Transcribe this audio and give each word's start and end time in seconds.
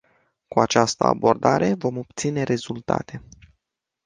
Cu 0.47 0.59
această 0.59 1.03
abordare, 1.03 1.73
vom 1.73 1.97
obține 1.97 2.43
rezultate. 2.43 3.23